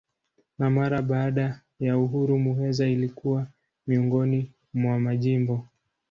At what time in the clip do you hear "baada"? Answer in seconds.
1.01-1.61